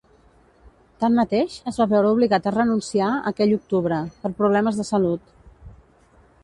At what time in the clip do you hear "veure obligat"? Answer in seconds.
1.91-2.47